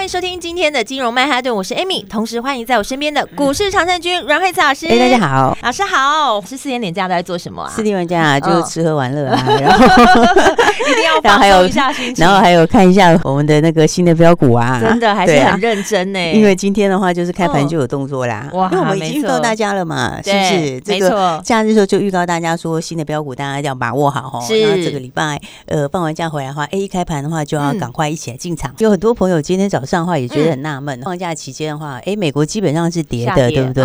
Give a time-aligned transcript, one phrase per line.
[0.00, 4.86] 欢迎收听今天的金融曼哈顿，我是 Amy，同时欢迎在我身边的股市常胜军阮惠慈老师。
[4.86, 6.40] 哎，大家好，老师好。
[6.40, 7.68] 是四天连假都在做什么啊？
[7.68, 9.84] 四天连假就吃喝玩乐啊，然后
[10.90, 16.32] 一定要放松一下心情，然后还有看一下我们的那个新的标股啊，真的还是很认真呢。
[16.32, 20.82] 因为今天的话就是开盘就有动作啦，哇，因为我们已经预告大家了嘛，是不是？
[20.86, 24.40] 没错，假日的时候就预告大家说新的标股大家要把握好哦。
[24.48, 24.58] 是。
[24.62, 28.74] 然后这个礼拜呃放完假回来的话，A 一开盘的话就要赶快一起来进场。
[28.78, 33.84] 有很多朋友今天早上的话也觉得很纳闷，放假期间的话，哎，美国基本上是跌的，对不对？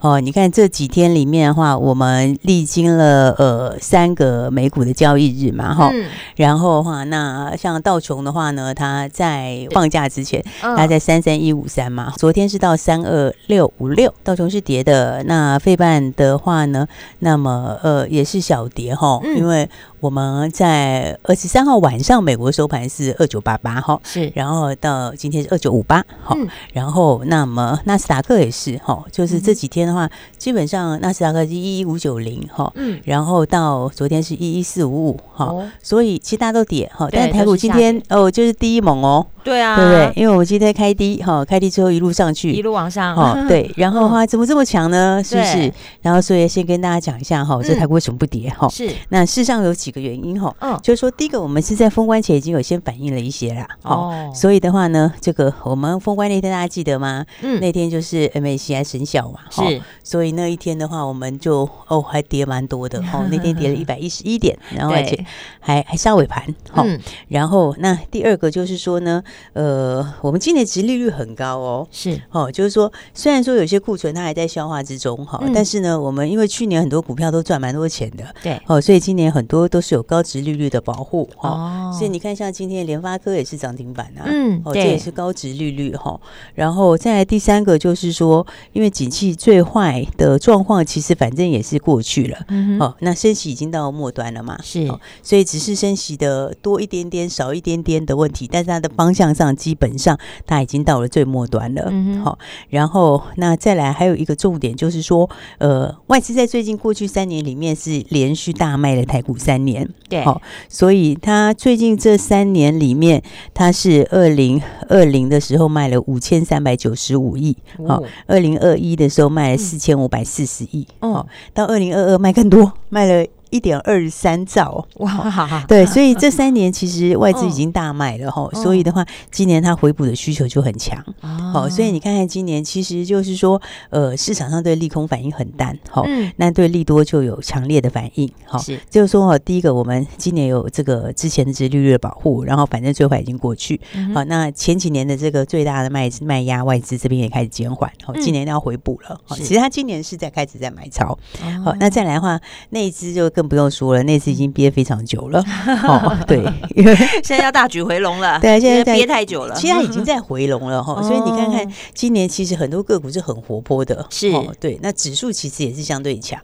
[0.00, 5.92] 哦，你看这几天里面的话，我们历经了呃三个美股的交易日嘛，哈，
[6.36, 15.22] 然后的话，那像道琼的话呢，它在放假之前，它在三三一五三嘛，昨天是到三二六五六，道琼是跌的。
[15.24, 19.68] 那费半的话呢，那么呃也是小跌哈，因为。
[20.02, 26.36] 我们在二十三号晚上，美国收盘是二九八八哈，是，然后到今天是二九五八哈，
[26.72, 40.12] 然后那么纳斯达克也是哈，就是这几天的话，基本上纳斯达克是一一五九零哈，嗯，然后到昨天是一一四五五哈，所以其他都跌哈，但是台股今天哦就是第一猛哦，对啊，对不对？
[40.16, 43.14] 因为我们今天开低哈，开低之后一路上去，一路往上。
[43.14, 45.22] 哈，对， 然后的话怎么这么强呢？
[45.22, 45.72] 是不是？
[46.00, 48.68] 然后所以先跟大家讲一下哈，这台股为什么不跌哈？
[48.68, 49.92] 是，那事实上有几。
[49.92, 57.22] 个原因哈，嗯，就是说，第一个，我们是在封关前已经有先反映了一些啦，哦，所以的话呢，这个我们封关那天大家记得吗？
[57.42, 65.22] 嗯，那天就是 MACI 生效嘛，是，所以那一天的话，我们就哦还跌蛮多的哦， 那天跌了一百一十一点，然后而且
[65.60, 66.82] 还还杀尾盘，哈，
[67.28, 69.22] 然后那第二个就是说呢，
[69.52, 79.82] 呃，我们今年殖利率很高哦，是哦，就是说虽然说有些库存它还在消化之中哈，但是呢，我们因为去年很多股票都赚蛮多钱的，对，哦，所以今年很多都。
[79.82, 86.18] 是有高殖利率的保护哦，所以你看，像今天联发科也是涨停板啊，嗯，哦，这也是高值利率哈。
[86.54, 94.86] 然后再来第三个就是说，因为景气最坏的状况其实反正也是过去了，嗯，哦，那升息已经到末端了嘛，是，
[95.20, 102.38] 所以只是升息的多一点点、少一点点的问题，但是它的方向上基本上它已经到了最末端了，嗯，好，
[102.70, 105.28] 然后那再来还有一个重点就是说，
[105.58, 109.86] 呃，外资在最近过去三年里面是连续大卖了台股三年。
[110.08, 113.22] 对，好，所以他最近这三年里面，
[113.52, 117.54] 他是二零二零的时候卖了五千三百九十五亿，
[117.86, 123.26] 好，二零二一的时候卖了四千五百四十亿，哦，到二零二二卖更多，卖了。
[123.52, 130.98] 一点二三兆哇， 对，所以这三年其实外资已经大卖了哈，所以的话，今年它回补的需求就很强。
[131.20, 138.58] 哦，所以你看看今年，其实就是说，呃，市场上对利空反应很淡，好，那对利多就有强烈的反应，好，
[138.88, 143.78] 就是说哈，第一个我们今年有这个之前的殖利率的保护，然后反正最坏已经过去，
[144.14, 151.18] 好，那前几年的这个最大的卖卖压外资这边也开始减缓，好，今年要回补了，好，其实它今年是在开始在买超，
[151.62, 152.40] 好，那再来的话，
[152.70, 153.41] 内资就更。
[153.42, 155.42] 更不用说了，那次已经憋非常久了。
[155.88, 156.38] 哦，对，
[156.76, 158.38] 因为现在要大举回笼了。
[158.38, 160.94] 对啊，现在憋太久了，其实它已经在回笼了哈。
[161.02, 164.06] 所以你看看，今年其实很多个股是很活泼的。
[164.10, 164.30] 是，
[164.60, 166.40] 对，那指数其实也是相对强。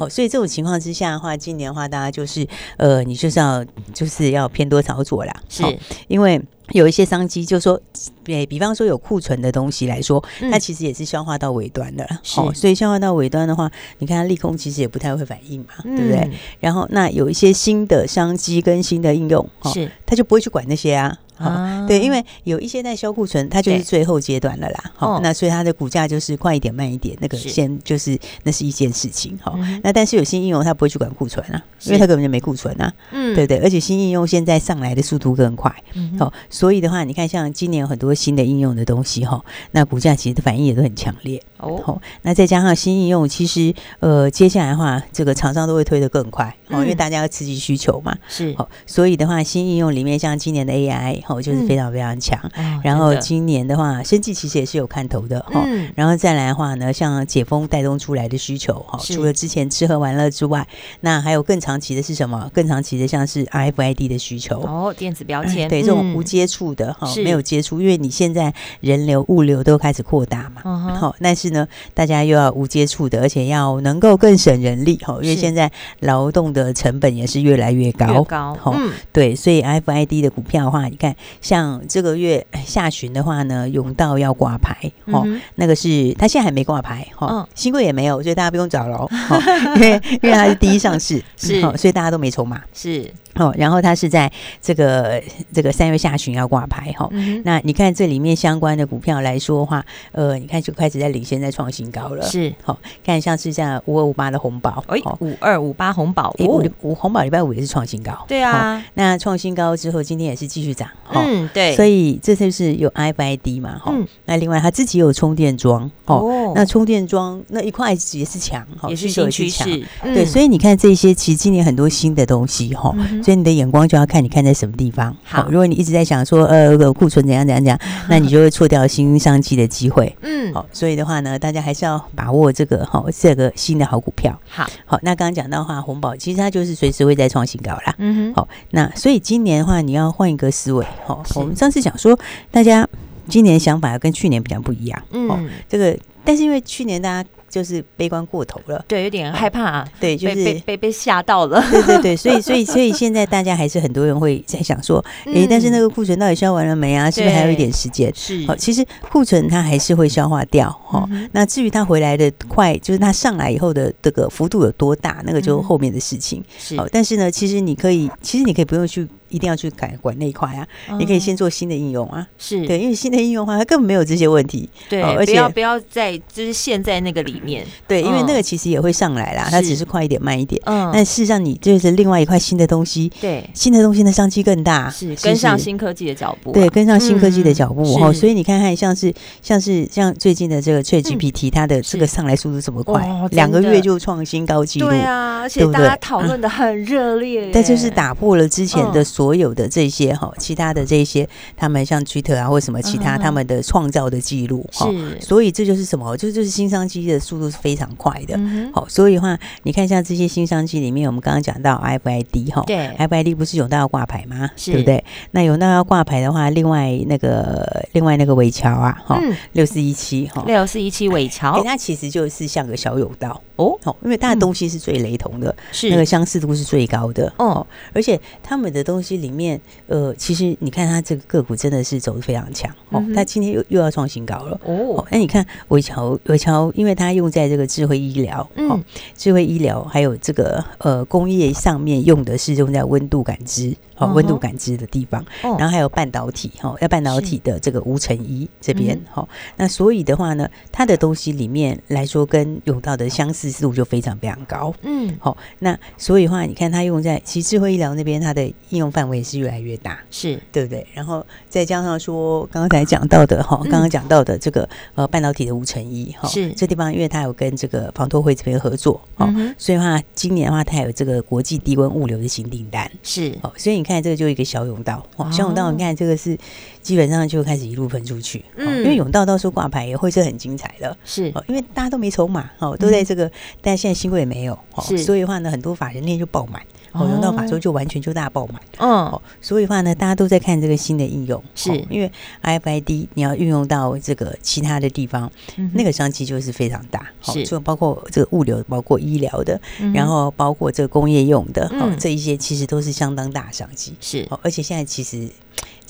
[0.00, 2.44] 哦，所以这种情况之下的话，今年的话，大家就是
[2.78, 5.32] 呃，你就是要就是要偏多操作啦。
[5.48, 5.62] 是
[6.08, 6.42] 因为。
[6.72, 7.80] 有一些商机，就是说，
[8.22, 12.20] 比比方说有库存的东西来说，它其实也是消化到尾端的了。
[12.24, 16.30] 好，所以消化到尾端的话，你看它利空其实也不太会反应嘛，对不对？
[16.60, 21.18] 然后那有一些新的商机跟新的应用，是它就不会去管那些啊。
[21.40, 24.92] 啊，对，因为有一些在销库存，它就是最后阶段了啦。
[24.94, 29.38] 好，那所以它的股价就是快一点慢一点，那个先就是那是一件事情。
[29.42, 32.92] 好，那但是有新应用，它不会去管库存啊，因为它根本就没库存啊。
[33.10, 35.74] 嗯，对不对，而且新应用现在上来的速度更快。
[36.18, 41.42] 好，所以的话，你看像今年有很多新的应用的东西哈，那股价其实反应也都很强烈。
[41.56, 46.54] 哦，好，那再加上新应用，其实呃，接下来的话，这个厂商都会推得更快。
[46.68, 48.14] 哦，因为大家要刺激需求嘛。
[48.28, 48.54] 是。
[48.56, 51.22] 好，所以的话，新应用里面像今年的 AI。
[51.30, 52.38] 哦，就是非常非常强。
[52.82, 55.64] 然后今年的话，生技其实也是有看头的哈。
[55.94, 60.66] 然后再来的话呢，像解封带动出来的需求哈，除了之前吃喝玩乐之外，
[61.00, 62.50] 那还有更长期的是什么？
[62.52, 70.62] 更长期的像是 RFID 的需求哦，电子标签，对这种无接触的哈，没有接触，因为你现在人流物流都开始扩大嘛，
[70.98, 84.76] 好，但是呢，大家又要无接触的，而且要能够更省人力哈，因为现在劳动的成本也是越来越高，越高，嗯，对，所以 RFID 的股票的话，你看像这个月下旬的话呢，永道要挂牌，
[85.06, 85.26] 哦，
[85.56, 89.08] 那个是他现在还没挂牌，哈，新贵也没有，所以大家不用找了，
[89.76, 93.10] 因为因为它是第一上市， 是，所以大家都没筹码，是。
[93.36, 94.30] 哦，然后它是在
[94.60, 95.22] 这个
[95.54, 102.22] 这个三月下旬要挂牌哈，嗯、那你看这里面相关的股票来说的话，呃，你看就开始在领先，在创新高了。
[102.24, 108.12] 是，好、哦，看像是像五二五八的红宝，哎，五二五八红宝，五五红宝礼拜五也是创新高。
[108.26, 110.88] 对啊、哦，那创新高之后，今天也是继续涨。
[111.14, 111.74] 哦、嗯，对。
[111.74, 113.94] 所以这就是有 ifid 嘛，哈、
[114.26, 119.82] 那另外他自己有充电桩，哦，哦那充电桩那一块也是强，也是新趋势。
[120.02, 124.06] 嗯、对，所以你看这些，其实今年很多新的东西，哈、所以你的眼光就要。
[124.10, 127.78] 看你看在什么地方好，如果你一直在想说呃库存怎样怎样怎样，
[128.10, 130.12] 那你就会错掉新商机的机会。
[130.22, 134.36] 嗯，好，所以的话呢，大家还是要把握这个哈这个新的好股票。
[134.48, 137.94] 好，好，那刚刚讲到的话，红宝其实它就是随时会再创新高啦。
[137.98, 140.84] 嗯哼，好，那所以今年的话，你要换一个思维。
[141.04, 142.18] 好，我们上次讲说，
[142.50, 142.88] 大家
[143.28, 145.02] 今年想法要跟去年比较不一样。
[145.12, 147.28] 嗯，这个但是因为去年大家。
[147.50, 157.10] 就是悲观过头了，对，有点害怕，啊，对，就是被被被吓到了，对对对，所以所以所以现在大家还是很多人会在想说，哎、嗯，但是那个库存到底消完了没啊？
[157.10, 158.08] 是不是还有一点时间？
[158.14, 161.28] 是，好，其实库存它还是会消化掉，哈、嗯。
[161.32, 166.40] 那至于它回来的快，就是它上来以后的这个幅度有多大，那个就后面的事情。
[166.56, 169.08] 是，好，但是呢，其实你可以，其实你可以不用去。
[169.30, 170.66] 一定要去改管那一块啊！
[170.98, 174.68] 你可以先做新的应用啊，是对，因为新的应用的话，它根本没有这些问题。
[174.88, 177.66] 对，而且不要不要在就是陷在那个里面。
[177.86, 180.60] 对，因为那个其实也会上来啦，它只是快一点慢一点。
[180.64, 183.10] 嗯，但事实上你就是另外一块新的东西。
[183.20, 186.52] 对，新的东西的商机更大，是跟上新科技的脚步。
[186.52, 188.12] 对，跟上新科技的脚步哦。
[188.12, 189.12] 所以你看看，像是
[189.42, 194.88] 像是像最近的这个 ChatGPT，它的这个上来速度这么快，两个月就创新高纪录。
[194.88, 197.50] 对啊，而且大家讨论的很热烈。
[197.52, 199.04] 但就是打破了之前的。
[199.20, 205.20] 所有的这些哈，其他的这些，他们像 Twitter 啊，或什么其他他们的创造的记录哈，是。
[205.20, 206.16] 所以这就是什么？
[206.16, 208.40] 就就是新商机的速度是非常快的。
[208.72, 214.48] 好，所以的话，你看像这些新商机里面，我们刚刚讲到 RFID 哈，对，RFID 不是永道要挂牌吗？
[214.56, 214.72] 是。
[214.72, 215.04] 对不对？
[215.32, 219.20] 那永道要挂牌的话，另外那个另外那个尾桥啊，哈，
[219.52, 223.38] 六四一七哈，六四一七尾桥，它其实就是像个小永道。
[223.56, 225.90] 哦，好，因为它的东西是最雷同的，是。
[225.90, 227.30] 那个相似度是最高的。
[227.36, 229.09] 哦，而且他们的东西。
[229.16, 235.04] 里面呃，其实你看它这个个股真的是走的非常强哦，它今天又又要创新高了哦。
[235.10, 238.82] 那你看伟桥，伟桥，因为它用在这个智慧医疗，嗯，
[239.16, 243.74] 智慧医疗还有这个呃工业上面用的是用在温度感知。
[244.00, 260.40] 哦，温度感知的地方，然后还有半导体哈，要半导体的这个无尘衣这边哈，那所以的话呢，它的东西里面来说，跟永道的相似度就非常非常高，嗯，好，那所以的话，你看它用在其实智慧医疗那边，它的应用范围也是越来越大，是。
[260.50, 260.86] 对不对？
[260.94, 266.50] 然后再加上说刚才讲到的哈，刚刚讲到的这个呃半导体的无尘衣哈，是。
[266.54, 273.36] 这地方，因为它有跟这个防脱会这边合作，哦，所以的话今年的话，它有这个国际低温物流的新订单，是。
[273.42, 273.89] 哦，所以你看。
[273.90, 276.38] 看这个就一个小甬道，哇，小甬道，你看这个是
[276.80, 283.30] 基本上就开始一路喷出去，嗯，因为甬道到时候挂牌也会是很精彩的，是，因为大家都没筹码，哦，都在这个，
[283.60, 292.10] 但现在新贵也没有，哦，所以的话呢，很多法人链就爆满，哦，用到法说就完全就大爆满，嗯，所以的话呢，大家都在看这个新的应用，是因为
[292.42, 295.30] RFID 你要运用到这个其他的地方，
[295.74, 299.60] 那个商机就是非常大，是，就包括这个物流，包括医疗的，
[299.94, 303.94] 然后包括这个工业用的，哦，这一些其实都是相当大商机。
[304.00, 305.28] 是，而且现在其实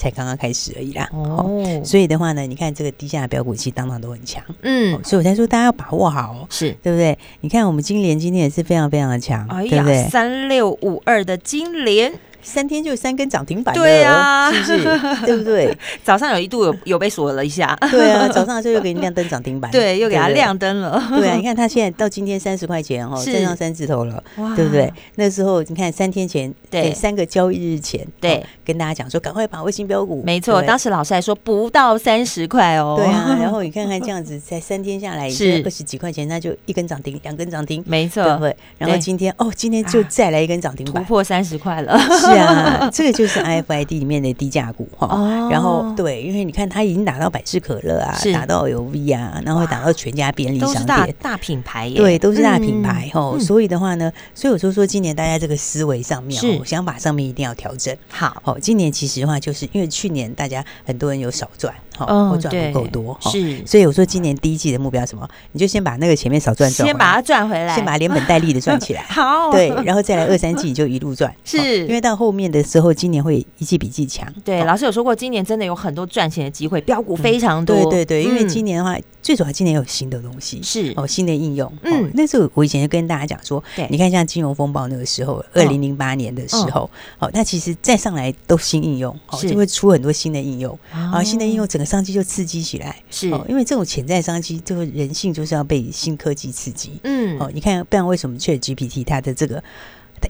[0.00, 1.06] 才刚刚开始而已啦。
[1.12, 4.42] 哦，所以的话呢，你看这个低价的标股其实当当都很强。
[4.62, 7.18] 嗯，所以我才说大家要把握好，是对不对？
[7.42, 10.02] 你看我们金联今天也是非常非常的强，对不对？
[10.08, 12.10] 三六五二的金联。
[12.42, 14.98] 三天就三根涨停板，对啊，是不是？
[15.26, 15.76] 对不对？
[16.02, 24.22] 早上有一度有有被锁了一下，对啊，早上的时候又给你亮灯涨停板， 对，又给它亮灯了，对啊，你看它现在到今天三十块钱哦，站上三字头了，
[24.56, 24.92] 对不对？
[25.16, 35.60] 那时候你看三天前，对，三个交易日前，对，跟大家讲说赶快把卫星标股，没错，当时老师还说不到三十块哦，对啊，然后你看看这样子，才三天下来 是。
[35.64, 38.56] 二十几块钱，那就一根涨停，两根涨停，没错，对不对？
[38.78, 41.98] 然后今天哦，今天就再来一根涨停板，突破三十块了。
[42.38, 45.06] 啊，这个就是 IFID 里面的低价股哈。
[45.06, 51.96] 哦、然后对，因为你看它已经打到百事可乐啊，打到 LV 啊，然后打到全家便利商店，大大品牌耶。
[51.96, 53.32] 对，都是大品牌哈。
[53.34, 57.94] 嗯、所以的话呢，所以我就说今年大家这个思维上面，是想法上面一定要调整。
[58.08, 61.72] 好，哦，今年其实的话，就是因为去年大家很多人有少赚。
[61.98, 65.28] 哦，赚不够多，是，所以我说今年第一季的目标什么？
[65.52, 69.02] 你就先把那个前面少赚赚，先把它赚回来，先把它连本带利的赚起来。
[69.10, 74.30] 好，对，然后再来二三季你就一路赚， 是因为到后面的时候，今年会一季比一季强。
[74.44, 77.74] 对，老师有说过，今年真的有很多赚钱的机会，标股非常多。
[77.74, 81.72] 对对对，因为今年的话，最主要今年有新的东西，是哦，新的应用。
[81.82, 92.60] 嗯，那时候我以前就跟大家讲说，你看像金融风暴那个时候，二零零八年的时候，哦，那其实再上来都新应用，哦，就会出很多新的应用，啊，新的应用整个商机就刺激。
[92.60, 97.00] 起来是，因为这种潜在商机，这个人性就是要被新科技刺激。
[97.04, 99.64] 嗯，哦，你看，不然为什么 ChatGPT 它的这个？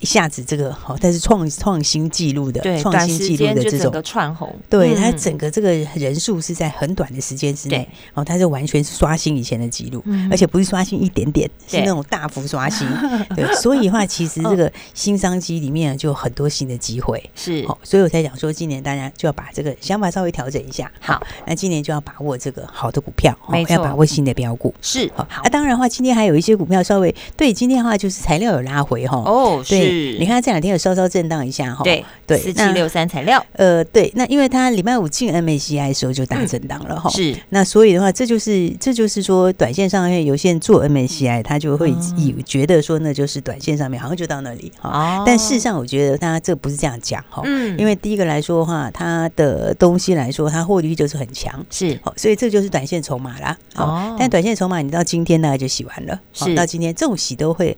[0.01, 12.87] 一下子这个好，但是创创新纪录的，创新纪录的这种串红，对它整个这个人数是在很短的时间之内，哦，它是完全是刷新以前的记录，而且不是刷新一点点，是那种大幅刷新。
[13.35, 20.91] 对，所以的话，其实这个新商机里面就有很多新的机会， 是，所以我才讲说，今年大家就要把这个想法稍微调整一下。
[21.01, 25.27] 好，那今年就要把握这个好的股票，没错，要把握新的标股，是好。
[25.43, 29.80] 那，当然的话，今天还有一些股票稍微对，今天的话就是材料有拉回哈，哦，对。
[29.85, 57.77] 你看它这两天有稍稍震荡一下哈，对对，四七六三材料，呃，对，那因为它礼拜五进 MACI 的时候就大震荡了哈，是，那所以的话，这就是这就是说，短线上面有些人做 MACI，他就会以觉得说那就是短线上面好像就到那里哈，但事实上我觉得他这不是这样讲哈，嗯，因为第一个来说的话，它的东西来说，它获利就是很强，是，所以这就是短线筹码啦，哦，但短线筹码你到今天大概就洗完了，是，到今天这种洗都会。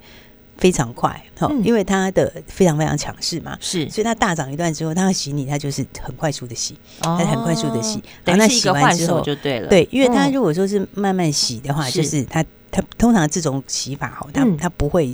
[0.63, 15.13] 非常快，哈，因为它的非常非常强势嘛，是，所以它大涨一段之后，它要洗你，它就是很快速的洗，它很快速的洗，然后那洗完之后就对了，对，因为它如果说是慢慢洗的话，就是它它通常这种洗法哈，它它不会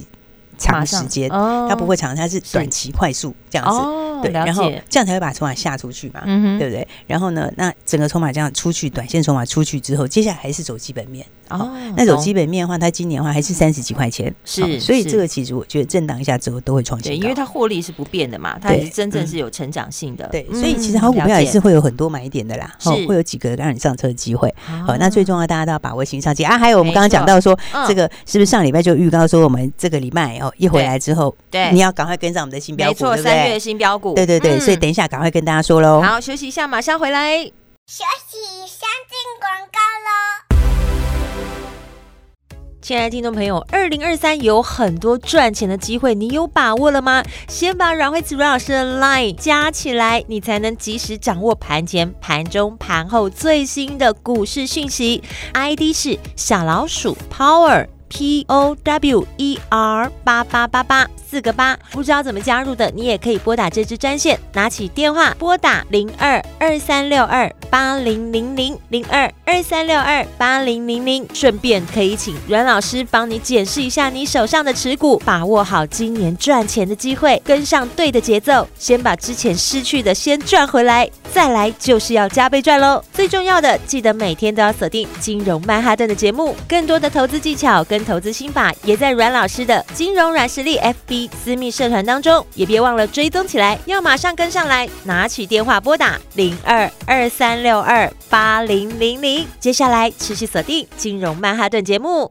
[0.59, 6.21] 长时间，它不会长，它是短期快速这样子，对，然后这样才会把筹码下出去嘛，
[6.59, 6.87] 对不对？
[7.07, 11.25] 然后呢，那整个筹码这样出去，短线筹码出去之后，接下来还是走基本面。
[11.49, 24.55] 哦，那走基本面的话，它今年的话还是三十几块钱，是，所以这个其实我觉得震荡一下之后都会创新高，对，因为它获利是不变的嘛，它是真正是有成长性的，对，所以其实好股票也是会有很多买点的啦，是，会有几个让你上车的机会，
[24.87, 26.45] 好，那最重要大家都要把握新商机。
[26.45, 38.37] 啊，还有我们刚刚讲到说，这个是不是上礼拜就预告说我们这个礼拜哦一回来之后，对，你要赶快跟上我们的新标股，没错，三月新标股，对对对，所以等一下赶快跟大家说喽，好，休息一下，马上回来，休息
[38.67, 40.59] 先进广告喽。
[42.81, 47.23] 亲爱的听众朋友，二零二三有很多赚钱的机会，你有把握了吗？
[47.47, 55.23] 先把阮慧慈阮老师的 Line 加起来，你才能及时掌握盘前、盘中、盘后最新的股市讯息。
[55.53, 57.89] ID 是小老鼠 Power。
[58.09, 83.05] P O W E R 八八八八四个八，不知道怎么加入的，你也可以拨打这支专线，拿起电话拨打零二二三六二八零零零零二二三六二八零零零，顺便可以请阮老师帮你检视一下你手上的持股，把握好今年赚钱的机会，跟上对的节奏，先把之前失去的先赚回来，再来就是要加倍赚喽。
[83.13, 93.79] 最重要的，记得每天都要锁定金融曼哈顿的节目，更多的投资技巧跟投资心法也在阮老师的金融软实力 FB 私密社团当中，也别忘了追踪起来。
[93.87, 99.47] 要马上跟上来，拿起电话拨打零二二三六二八零零零。
[99.61, 102.31] 接下来持续锁定金融曼哈顿节目。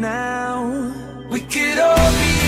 [0.00, 0.92] now.
[1.30, 2.47] We could all be.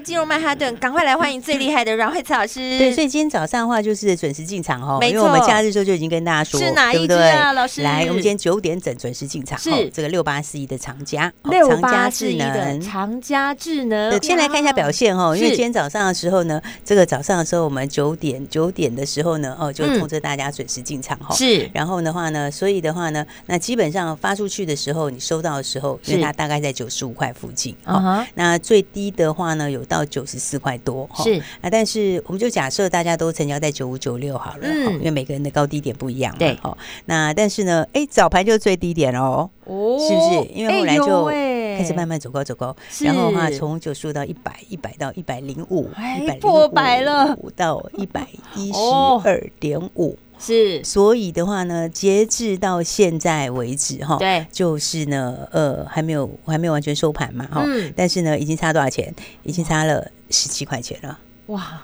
[0.00, 2.60] 金融曼哈顿，赶快来欢迎最厉害的阮慧慈老师。
[2.78, 7.82] 对，所以今天早上的话就是准时进场哦，没错，因为我们假日时候就已经跟大家说，是哪一只啊，老师？
[7.82, 9.90] 来，我们今天九点整准时进场，是。
[9.90, 14.20] 这个六八四一的长家，六八四一的长家智能。
[14.22, 21.34] 先来看一下表现哦，因为今天早上的时候呢，这个早上的时候我们九点九点的时候呢，哦，就通知大家准时进场哈。
[21.34, 30.66] 是，然后的话呢，所以的话呢，那基本上发出去的时候，你收到的时候，因为它大概在九十五块附近啊，那最低的话呢，有到九十四块。
[30.66, 31.40] 块多是。
[31.60, 40.52] 啊，但是我们就假设大家都成交在九五九六好了，嗯，因为每个人的高低点不一样嘛，对，好，那但是呢，哎，早盘就最低点哦，哦，是不是？
[40.52, 41.26] 因为后来就
[41.78, 45.88] 开始慢慢走高走高，然后的话从九十五到一百，一百到一百零五，
[46.20, 48.78] 一百破百了，到一百一十
[49.22, 57.64] 二点五，是，所以的话呢，截至到现在为止哈，对，就是呢，呃，还没有还没有完全收盘嘛，哈，
[57.96, 59.14] 但是呢，已经差多少钱？
[59.42, 60.10] 已经差了。
[60.28, 61.80] 十七块钱了，哇，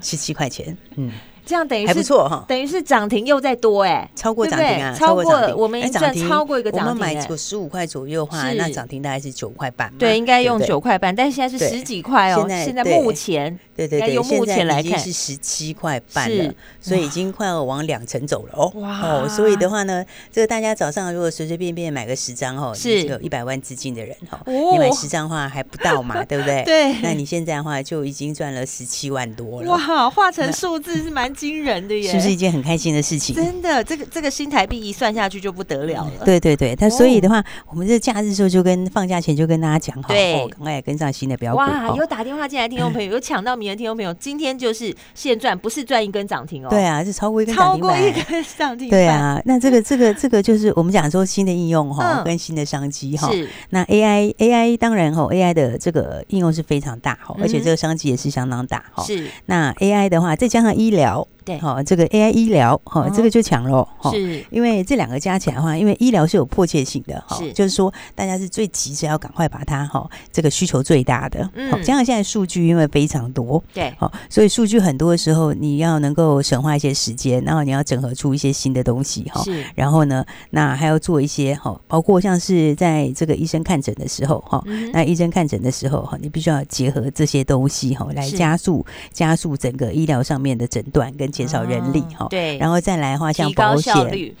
[0.00, 1.10] 十七块钱，嗯。
[1.46, 14.98] 这样等于是还不错哈，等于是涨停又再多哎，超过涨停啊，超过我们涨停超过一个涨停，我们买个十五块左右的话，那涨停大概是九块半，对，应该用九块半，但是现在是十几块哦，现在目前对对对，用目前来看。
[15.04, 20.02] 是十七块半了，所以已经快要往两成走了哦，哇，所以的话呢，
[20.32, 23.04] 这个大家早上如果随随便便买个十张哦，是。
[23.04, 26.62] 有一百万资金的人哈，你买十张的话还不到嘛， 对不对？
[26.64, 32.10] 对，那你现在的话就已经赚了十七万多了，哇，化成数字是蛮惊人的耶。
[32.10, 33.34] 是不是一件很开心的事情？
[33.34, 36.12] 真的，这个这个新台币一算下去就不得了了。
[36.20, 41.58] 嗯、对对对，他所以的话，哦、我们这假日时候就跟放假前就跟大家讲好，对，赶快跟上新的标股。
[41.58, 46.68] 哇，有打电话进来听众朋友，有抢到名的听众朋友，今天就是现赚，不是赚一根涨停哦。
[46.70, 48.88] 对啊，是超过一根涨停，超过一根涨停。
[48.88, 53.30] 对啊，那这个这个这个就是我们讲说新的应用哈，跟新的商机哈。
[53.30, 53.48] 是。
[53.70, 59.02] 那 AI AI 当然哈，AI 的这个应用是非常大哈，而且这个商机也是相当大哈。
[59.04, 59.26] 是。
[59.46, 61.28] 那 AI 的话，再加上医疗疗。
[61.44, 88.82] 对，好，这个 AI 医疗，哈，这个就强了，哈，是，因为这两个加起来的话，因为医疗是有迫切性的，哈，就是说大家是最急着要赶快把它，哈，这个需求最大的，嗯，加上现在数据因为非常多，对，好，所以数据很多的时候，你要能够省化一些时间，然后你要整合出一些新的东西，哈，是，然后呢，那还要做一些，哈，包括像是在这个医生看诊的时候，哈，那医生看诊的时候，哈，你必须要结合这些东西，哈，来加速
[89.12, 92.02] 加速整个医疗上面的诊断跟减少人力。
[92.16, 93.94] 好，对，然后再来的话，像保险，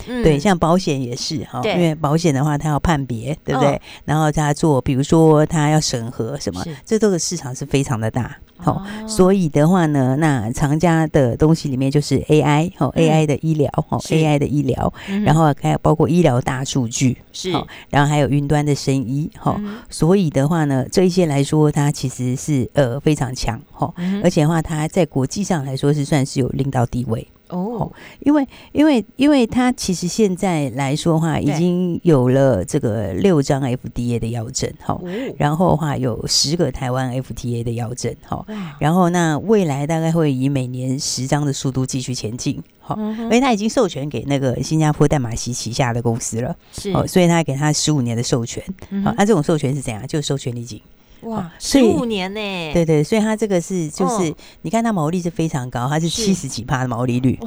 [0.06, 3.74] 嗯、对，像保险也是哈，因为保险的话，它要判别，对不对？
[3.74, 8.36] 哦、然后它做，比如说它要审核什么，是这都是市场是非常的大。
[8.64, 17.52] 好，哦、所以的话呢，那长家的东西里面就是 AI，哦、嗯、AI 的医疗，哦是，AI 的医疗，嗯、然后还有包括医疗大数据，是，
[17.90, 27.28] 然后还有云端的生医，哈、嗯，所以的话呢，这一些来说，它其实是呃非常强，哈，嗯、而且的话，它在国际上来说是算是有领导地位。
[27.48, 34.98] 哦，因为因为因为他其实现在来说的话，已经有了这个六张 FDA 的药证，哈，
[35.36, 38.44] 然后的话有十个台湾 FDA 的药证，哈，
[38.78, 48.64] 然后那未来大概会以每年十张的速度继续前进，哈，因为他已经授权给那个新加坡淡马锡旗下的公司了，是，所以他给他十五年的授权，
[49.04, 50.04] 好，那这种授权是怎样？
[50.06, 50.80] 就是授权利金。
[51.24, 52.40] 哇，十五年呢？
[52.72, 57.38] 对对，所以它这个是就是，你看它毛利是非常高，它是七十几趴的毛利率，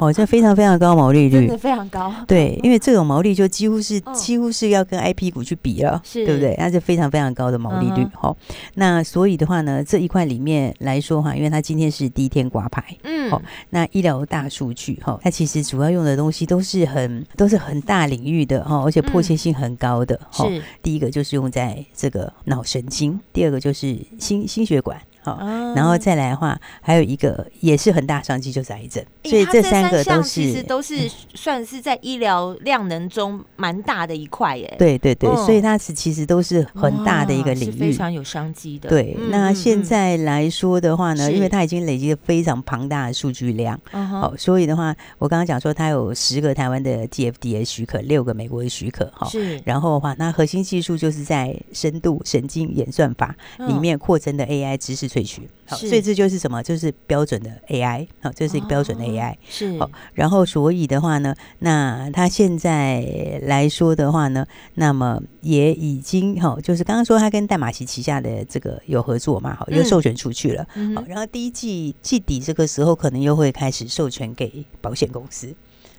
[0.00, 2.12] 哦，这非常非常高毛利率，真的非常高。
[2.26, 6.54] 对，因为这种毛利就几乎是几乎是要跟 IP 股去比了，对不对？
[6.56, 8.06] 它是非常非常高的毛利率。
[8.14, 8.36] 好，
[8.74, 20.18] 那所以的话呢，这一块里面来说哈，因为它今天是第一天挂牌，嗯，好，那医疗大数据哈，它其实主要用的东西都是很都是很大领域的哈，而且迫切性很高的。
[20.30, 23.18] 是，第一个就是用在这个脑神经。
[23.32, 25.00] 第二个就是心心血管。
[25.24, 25.38] 好，
[25.74, 29.02] 然后再来的话，还有一个也是很大商机，就是癌症。
[29.24, 34.76] 所以这三个都是其实都是算是在医疗量能中蛮大的一块耶。
[34.78, 38.90] 对对对，所以它是其实都是很大的一个领域，非常有商机的。
[38.90, 49.58] 对，那现在来说的话呢，因为它已经累积了非常庞大的数据量，好，所以的话，我刚刚讲说它有十个台湾的 TFDA 许可，六个美国的许可，哈，是。
[49.64, 55.13] 然后的话，那核心技术就是在深度神经演算法里面扩增的 AI 知识。
[55.14, 56.60] 萃取好，所以这就是什么？
[56.62, 59.88] 就是标准的 AI 好，这是一个标准的 AI 是好。
[60.12, 70.66] 然后所以的话呢，那他现在来说的话呢，那么也已经哈，就是刚刚说他跟淡马锡旗下的这个有合作嘛，好，又授权出去了。
[70.96, 75.54] 好，然后第一季季底这个时候可能又会开始授权给保险公司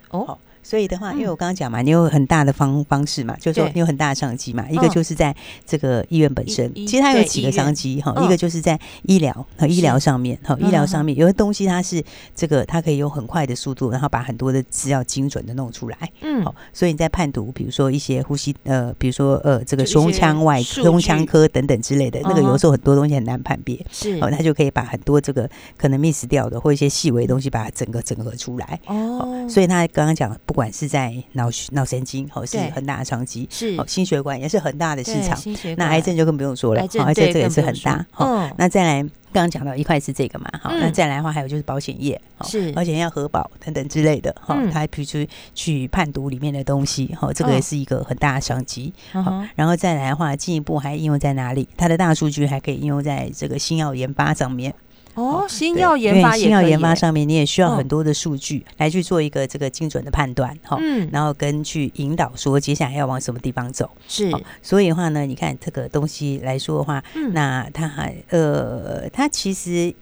[0.09, 0.37] 哦。
[0.65, 4.67] 所以的话，因为我刚刚讲嘛，你有很大的方方式嘛，就是说你有很大的商机嘛。
[4.67, 8.11] 一个就是在这个医院本身，其实它有几个商机哈。
[8.25, 15.97] 一个就是在医疗和医疗上面哈，医疗上面有的东西它是这个，它可以用很快的速度，然后把很多的资料精准的弄出来。
[16.21, 25.47] 嗯，好，所以你在判读，比如说一些呼吸呃，比如说呃，这个胸腔外胸腔科等等之类的，那个有时候很多东西很难判别，是哦，它就可以把很多这个
[25.77, 28.79] 可能 miss 掉的或一些细微的东西，把它整个整合出来。
[28.87, 30.54] 哦，所以他刚刚讲不。
[30.55, 33.75] 不管是在脑脑神经，哦，是很大的商机，是。
[33.77, 35.37] 哦，心血管也是很大的市场。
[35.75, 38.05] 那癌症就更不用说了，癌症这个也是很大。
[38.15, 39.01] 哦，那再来
[39.33, 42.71] 刚刚讲到一块是这个嘛，好，那再来的话还有就是保险业，是。
[42.71, 48.93] 保险要核保等等之类的，哈，他还必须去判读里面的东西，哈，这个也是一个很大的商机。
[49.11, 51.67] 好，然后再来的话，进一步还应用在哪里？
[51.75, 54.73] 它的大数据还可以应用在这个新药研发上面。
[55.15, 69.93] 哦，新药研发，新药研发上面你也需要很多的数据来去做一个这个精准的判断，哈，嗯，然后跟去引导说接下来要往什么地方走，是，所以的话呢，你看这个东西来说的话，那它还呃，它其实。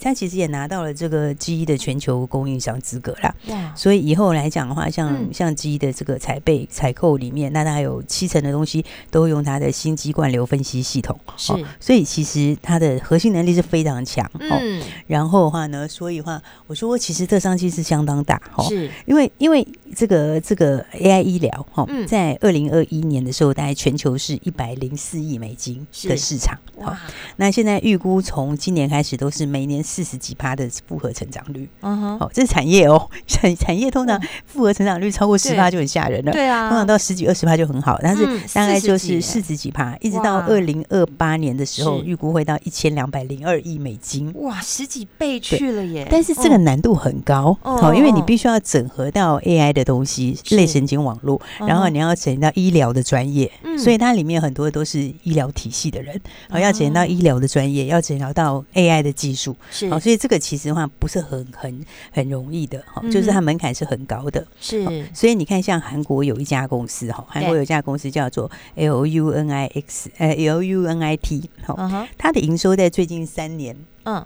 [0.00, 3.34] 他其实也拿到了这个鸡的全球供应商资格啦，
[3.74, 18.90] 所以以后来讲的话，像像鸡的这个采备采购里面，那它有七成的东西都用它的心肌灌流分析系统，是，所以其实它的核心能力是非常强，嗯，然后的话呢，所以的话，我说其实这商机是相当大，哈，是。
[19.06, 26.98] 因为因为这个这个 AI 医疗，哈，在二零二一年的时候，大概全球是一百零四亿美金的市场，哇，
[27.36, 29.76] 那现在预估从今年开始都是每年。
[29.86, 46.08] 四十几趴的复合成长率，嗯哼，好，这是产业哦， 产产业通常复合成长率超过十趴就很吓人了，对啊，通常到十几二十趴就很好，但是大概就是四十几趴，一直到二零二八年的时候，预估会到一千两百零二亿美金，哇，十几倍去了耶！
[46.10, 71.76] 但是这个难度很高，好，因为你必须要整合到 AI 的的东西，类神经网络，然后你要整到医疗的专业，嗯、所以它里面很多都是医疗体系的人，好、嗯、要整到医疗的专业，要整到到 AI 的技术，是，好，所以这个其实的话不是很很很容易的，哈，就是它门槛是很高的，是，所以你看像韩国有一家公司，哈，韩国有一家公司叫做 LUNIX，呃，LUNIT，好，
[72.16, 74.24] 它的营收在最近三年，嗯。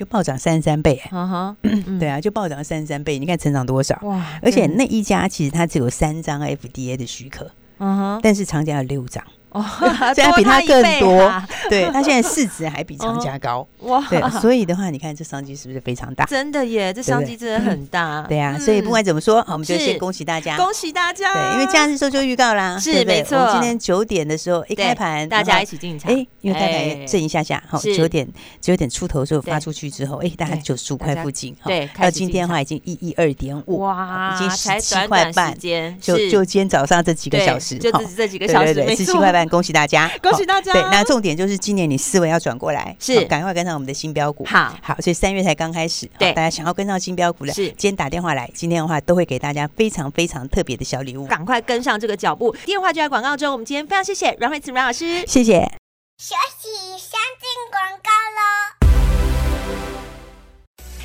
[0.00, 1.56] 就暴涨三十三倍，啊哈，
[2.00, 4.00] 对啊，就暴涨三十三倍，你看成长多少？
[4.04, 4.40] 哇！
[4.40, 9.22] 而且那一家其实它只有三张 FDA 的许可，嗯哼，但是长家有六张。
[9.50, 9.64] 哦，
[10.14, 14.00] 现在比他更多，对，他现在市值还比长家高哇！
[14.08, 16.24] 对，所以的话，你看这商机是不是非常大？
[16.26, 18.24] 真的耶，这商机真的很大。
[18.28, 21.32] 对啊，所以不管怎么说，好我们就先恭喜大家，恭喜大家。
[21.32, 23.36] 对，因为假日时候就预告啦，是没错。
[23.36, 26.12] 我们今天九点的时候一开盘，大家一起进场。
[26.12, 28.26] 哎，因为开盘震一下下，好，九点
[28.60, 35.52] 九点出头的时候发出去之后，哎，大概九十五块附近，对，到今天的话已经一一二点五，哇，已经十七块半，
[36.00, 40.10] 就就今天早上这几个小时，就这这几个小时，十七块半，恭喜大家。
[40.22, 40.72] 恭喜大家！
[40.72, 44.44] 对，那重点就是今年你思维要转过来，是赶快跟上我们的新标股。
[44.44, 52.54] 好，好，所以三月才刚开始，对，大家想要跟上新标股的，是今天打电话来，今天的话都会给大家非常非常特别的小礼物，赶快跟上这个脚步。
[52.64, 55.60] 电话就在广告中，我们今天非常谢谢阮慧慈阮老师，谢谢。
[56.18, 58.79] 学习先进广告喽。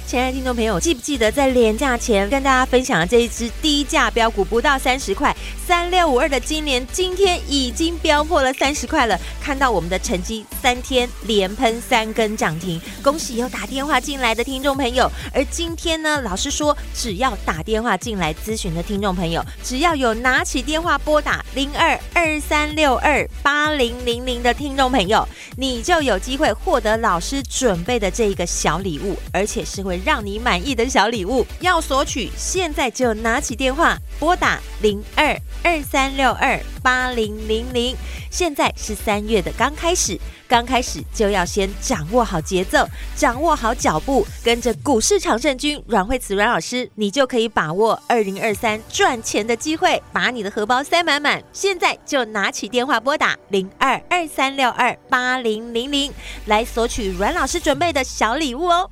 [0.08, 9.20] 亲爱的听众朋友，记不记得在连假前跟大家分享的这一支低价标股，不到三十块，三六五二的金联，今天已经飙破了三十块了。
[9.42, 15.12] 看到我们的成绩，三天连喷三根涨停，恭喜有打电话进来的听众朋友。
[15.34, 29.95] 而今天呢，老师说，只要打电话进来咨询的听众朋友，只要有拿起电话拨打零二二三六二八零零零的听众朋友，你就有机会获得老师准备的这一个小礼物，而且是会。
[30.04, 37.96] 让你满意的小礼物要索取，现在就拿起电话拨打零二二三六二八零零零。
[38.32, 51.42] 现在是三月的刚开始，刚开始就要先掌握好节奏，掌握好脚步，跟着股市常胜军阮慧慈阮老师，你就可以把握二零二三赚钱的机会，把你的荷包塞满满。
[51.54, 56.12] 现在就拿起电话拨打零二二三六二八零零零
[56.46, 58.92] 来索取阮老师准备的小礼物哦。